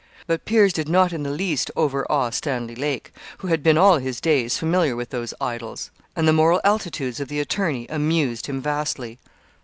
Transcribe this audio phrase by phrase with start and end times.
[0.25, 4.19] But peers did not in the least overawe Stanley Lake, who had been all his
[4.19, 9.19] days familiar with those idols; and the moral altitudes of the attorney amused him vastly.